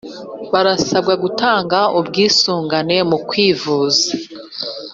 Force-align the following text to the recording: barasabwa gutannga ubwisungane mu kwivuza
barasabwa 0.53 1.13
gutannga 1.23 1.79
ubwisungane 1.99 2.97
mu 3.09 3.17
kwivuza 3.27 4.07